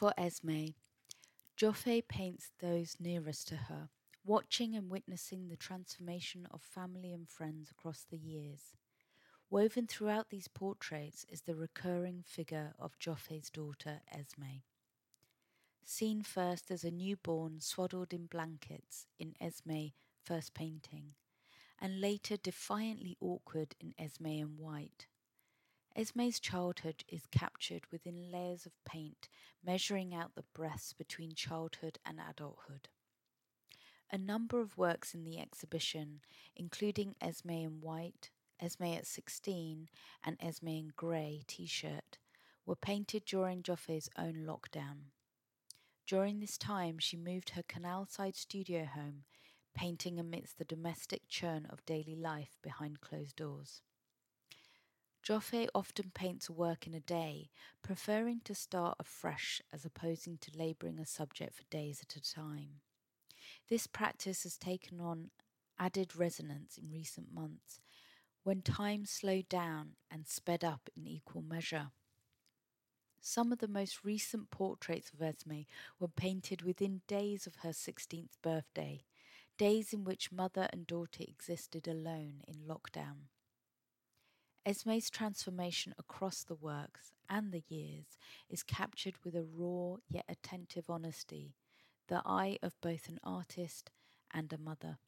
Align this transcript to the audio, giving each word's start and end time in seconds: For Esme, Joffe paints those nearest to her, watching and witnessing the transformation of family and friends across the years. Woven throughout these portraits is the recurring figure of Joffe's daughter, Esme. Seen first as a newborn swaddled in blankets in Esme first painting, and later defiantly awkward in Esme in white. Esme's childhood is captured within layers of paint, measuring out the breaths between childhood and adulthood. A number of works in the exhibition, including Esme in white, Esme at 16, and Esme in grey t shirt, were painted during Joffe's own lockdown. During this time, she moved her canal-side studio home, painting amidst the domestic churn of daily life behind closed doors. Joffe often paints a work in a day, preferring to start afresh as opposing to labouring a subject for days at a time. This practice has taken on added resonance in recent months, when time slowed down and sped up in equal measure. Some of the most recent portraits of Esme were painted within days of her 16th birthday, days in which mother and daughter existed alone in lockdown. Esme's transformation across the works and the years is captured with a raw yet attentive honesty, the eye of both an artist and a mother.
For 0.00 0.14
Esme, 0.16 0.68
Joffe 1.58 2.08
paints 2.08 2.52
those 2.58 2.96
nearest 2.98 3.48
to 3.48 3.56
her, 3.56 3.90
watching 4.24 4.74
and 4.74 4.88
witnessing 4.88 5.48
the 5.48 5.58
transformation 5.58 6.48
of 6.50 6.62
family 6.62 7.12
and 7.12 7.28
friends 7.28 7.70
across 7.70 8.06
the 8.08 8.16
years. 8.16 8.72
Woven 9.50 9.86
throughout 9.86 10.30
these 10.30 10.48
portraits 10.48 11.26
is 11.28 11.42
the 11.42 11.54
recurring 11.54 12.24
figure 12.26 12.72
of 12.78 12.98
Joffe's 12.98 13.50
daughter, 13.50 14.00
Esme. 14.10 14.62
Seen 15.84 16.22
first 16.22 16.70
as 16.70 16.82
a 16.82 16.90
newborn 16.90 17.60
swaddled 17.60 18.14
in 18.14 18.24
blankets 18.24 19.04
in 19.18 19.34
Esme 19.38 19.88
first 20.24 20.54
painting, 20.54 21.12
and 21.78 22.00
later 22.00 22.38
defiantly 22.38 23.18
awkward 23.20 23.76
in 23.78 23.92
Esme 23.98 24.28
in 24.28 24.56
white. 24.56 25.08
Esme's 25.94 26.40
childhood 26.40 27.04
is 27.08 27.26
captured 27.26 27.82
within 27.90 28.30
layers 28.30 28.64
of 28.64 28.72
paint, 28.86 29.28
measuring 29.64 30.14
out 30.14 30.34
the 30.34 30.44
breaths 30.54 30.92
between 30.92 31.34
childhood 31.34 31.98
and 32.04 32.18
adulthood. 32.18 32.88
A 34.10 34.18
number 34.18 34.60
of 34.60 34.76
works 34.76 35.14
in 35.14 35.24
the 35.24 35.38
exhibition, 35.38 36.20
including 36.56 37.14
Esme 37.20 37.50
in 37.50 37.80
white, 37.80 38.30
Esme 38.58 38.84
at 38.84 39.06
16, 39.06 39.88
and 40.24 40.36
Esme 40.40 40.68
in 40.68 40.92
grey 40.96 41.42
t 41.46 41.66
shirt, 41.66 42.18
were 42.66 42.76
painted 42.76 43.24
during 43.24 43.62
Joffe's 43.62 44.08
own 44.18 44.44
lockdown. 44.46 45.12
During 46.06 46.40
this 46.40 46.58
time, 46.58 46.98
she 46.98 47.16
moved 47.16 47.50
her 47.50 47.62
canal-side 47.62 48.34
studio 48.34 48.84
home, 48.84 49.24
painting 49.74 50.18
amidst 50.18 50.58
the 50.58 50.64
domestic 50.64 51.22
churn 51.28 51.66
of 51.70 51.86
daily 51.86 52.16
life 52.16 52.58
behind 52.62 53.00
closed 53.00 53.36
doors. 53.36 53.82
Joffe 55.30 55.68
often 55.76 56.10
paints 56.12 56.48
a 56.48 56.52
work 56.52 56.88
in 56.88 56.94
a 56.94 56.98
day, 56.98 57.50
preferring 57.82 58.40
to 58.42 58.52
start 58.52 58.96
afresh 58.98 59.62
as 59.72 59.84
opposing 59.84 60.38
to 60.38 60.58
labouring 60.58 60.98
a 60.98 61.06
subject 61.06 61.54
for 61.54 61.62
days 61.70 62.02
at 62.02 62.16
a 62.16 62.20
time. 62.20 62.80
This 63.68 63.86
practice 63.86 64.42
has 64.42 64.56
taken 64.56 65.00
on 65.00 65.30
added 65.78 66.16
resonance 66.16 66.76
in 66.76 66.90
recent 66.90 67.32
months, 67.32 67.80
when 68.42 68.60
time 68.60 69.06
slowed 69.06 69.48
down 69.48 69.90
and 70.10 70.26
sped 70.26 70.64
up 70.64 70.90
in 70.96 71.06
equal 71.06 71.42
measure. 71.42 71.92
Some 73.20 73.52
of 73.52 73.60
the 73.60 73.68
most 73.68 74.04
recent 74.04 74.50
portraits 74.50 75.12
of 75.12 75.22
Esme 75.22 75.60
were 76.00 76.08
painted 76.08 76.62
within 76.62 77.02
days 77.06 77.46
of 77.46 77.54
her 77.62 77.70
16th 77.70 78.34
birthday, 78.42 79.04
days 79.56 79.92
in 79.92 80.02
which 80.02 80.32
mother 80.32 80.68
and 80.72 80.88
daughter 80.88 81.22
existed 81.22 81.86
alone 81.86 82.42
in 82.48 82.66
lockdown. 82.66 83.28
Esme's 84.66 85.08
transformation 85.08 85.94
across 85.98 86.42
the 86.42 86.54
works 86.54 87.12
and 87.30 87.50
the 87.50 87.62
years 87.68 88.18
is 88.48 88.62
captured 88.62 89.14
with 89.24 89.34
a 89.34 89.42
raw 89.42 89.96
yet 90.08 90.24
attentive 90.28 90.90
honesty, 90.90 91.54
the 92.08 92.22
eye 92.26 92.58
of 92.62 92.80
both 92.82 93.08
an 93.08 93.18
artist 93.24 93.90
and 94.32 94.52
a 94.52 94.58
mother. 94.58 94.98